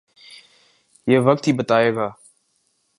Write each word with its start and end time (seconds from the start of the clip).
یہ 1.07 1.19
وقت 1.19 1.47
ہی 1.47 1.53
بتائے 1.53 1.95
گا۔ 1.95 2.09